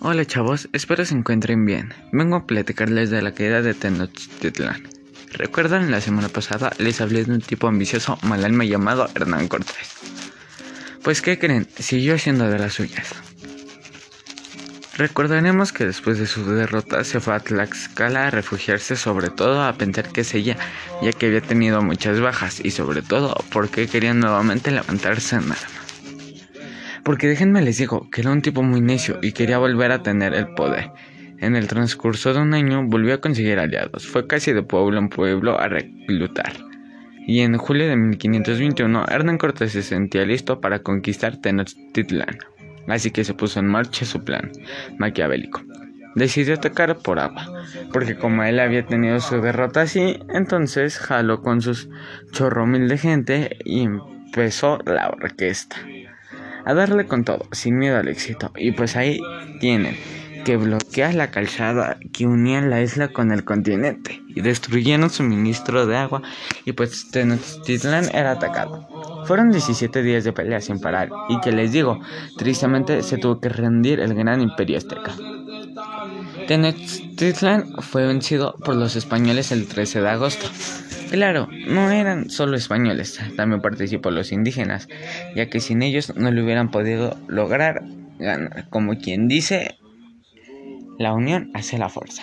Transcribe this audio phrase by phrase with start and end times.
[0.00, 1.92] Hola chavos, espero se encuentren bien.
[2.12, 4.88] Vengo a platicarles de la caída de Tenochtitlan.
[5.32, 9.96] ¿Recuerdan la semana pasada les hablé de un tipo ambicioso mal llamado Hernán Cortés?
[11.02, 11.66] Pues ¿qué creen?
[11.76, 13.12] Siguió siendo de las suyas.
[14.96, 19.72] Recordaremos que después de su derrota se fue a Tlaxcala a refugiarse sobre todo a
[19.72, 20.56] pensar que ella,
[21.02, 25.87] ya que había tenido muchas bajas y sobre todo porque quería nuevamente levantarse en armas.
[27.08, 30.34] Porque déjenme les digo que era un tipo muy necio y quería volver a tener
[30.34, 30.90] el poder.
[31.38, 35.08] En el transcurso de un año volvió a conseguir aliados, fue casi de pueblo en
[35.08, 36.52] pueblo a reclutar.
[37.26, 42.40] Y en julio de 1521 Hernán Cortés se sentía listo para conquistar Tenochtitlan,
[42.88, 44.52] así que se puso en marcha su plan
[44.98, 45.62] maquiavélico.
[46.14, 51.62] Decidió atacar por agua, porque como él había tenido su derrota así, entonces jaló con
[51.62, 51.88] sus
[52.32, 55.78] chorro mil de gente y empezó la orquesta
[56.68, 58.52] a darle con todo, sin miedo al éxito.
[58.54, 59.18] Y pues ahí
[59.58, 59.96] tienen,
[60.44, 65.96] que bloquea la calzada que unía la isla con el continente y destruyeron suministro de
[65.96, 66.20] agua
[66.66, 68.86] y pues Tenochtitlan era atacado.
[69.24, 72.00] Fueron 17 días de pelea sin parar y que les digo,
[72.36, 75.14] tristemente se tuvo que rendir el gran imperio azteca.
[76.48, 80.46] Tenochtitlan fue vencido por los españoles el 13 de agosto.
[81.10, 84.88] Claro, no eran solo españoles, también participó los indígenas,
[85.36, 87.82] ya que sin ellos no lo hubieran podido lograr
[88.18, 88.66] ganar.
[88.70, 89.76] Como quien dice,
[90.98, 92.22] la unión hace la fuerza.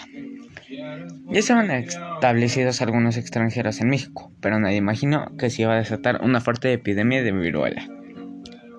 [1.29, 6.21] Ya estaban establecidos algunos extranjeros en México, pero nadie imaginó que se iba a desatar
[6.23, 7.87] una fuerte epidemia de viruela.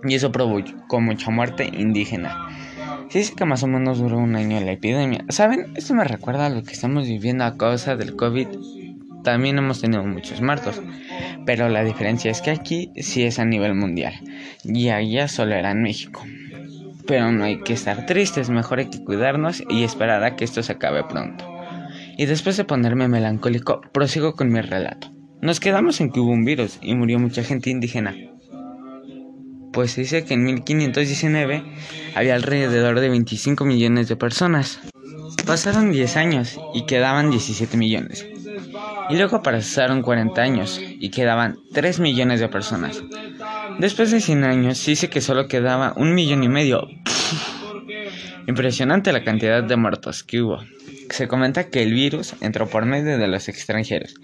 [0.02, 2.48] Y eso provocó mucha muerte indígena.
[3.08, 5.24] Se dice que más o menos duró un año la epidemia.
[5.28, 5.72] ¿Saben?
[5.76, 8.48] Esto me recuerda a lo que estamos viviendo a causa del COVID
[9.26, 10.80] también hemos tenido muchos muertos,
[11.44, 14.14] pero la diferencia es que aquí sí es a nivel mundial
[14.62, 16.22] y allá solo era en México.
[17.08, 20.62] Pero no hay que estar tristes, mejor hay que cuidarnos y esperar a que esto
[20.62, 21.44] se acabe pronto.
[22.16, 25.10] Y después de ponerme melancólico, prosigo con mi relato.
[25.42, 28.14] Nos quedamos en que hubo un virus y murió mucha gente indígena.
[29.76, 31.62] Pues se dice que en 1519
[32.14, 34.80] había alrededor de 25 millones de personas.
[35.44, 38.26] Pasaron 10 años y quedaban 17 millones.
[39.10, 43.02] Y luego pasaron 40 años y quedaban 3 millones de personas.
[43.78, 46.88] Después de 100 años, sí dice que solo quedaba un millón y medio.
[48.46, 50.60] Impresionante la cantidad de muertos que hubo.
[51.10, 54.14] Se comenta que el virus entró por medio de los extranjeros,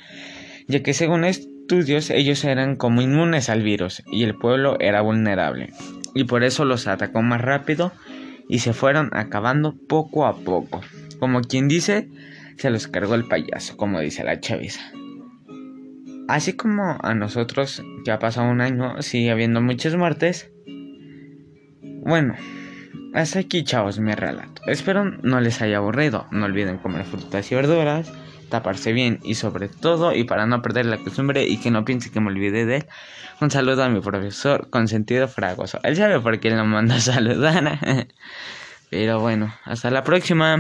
[0.67, 1.27] ya que según
[1.63, 5.73] estudios ellos eran como inmunes al virus y el pueblo era vulnerable,
[6.15, 7.93] y por eso los atacó más rápido
[8.49, 10.83] y se fueron acabando poco a poco.
[11.19, 12.11] Como quien dice,
[12.59, 14.83] se los cargó el payaso, como dice la chaviza.
[16.29, 20.51] Así como a nosotros, que ha pasado un año, sigue habiendo muchas muertes.
[22.05, 22.35] Bueno,
[23.15, 24.63] hasta aquí chavos mi relato.
[24.67, 26.27] Espero no les haya aburrido.
[26.33, 28.13] No olviden comer frutas y verduras,
[28.53, 32.11] taparse bien y sobre todo, y para no perder la costumbre y que no piense
[32.11, 32.87] que me olvidé de él,
[33.41, 35.81] un saludo a mi profesor con sentido fragoso.
[35.83, 37.79] Él sabe por qué lo manda a saludar.
[38.91, 40.51] Pero bueno, hasta la próxima.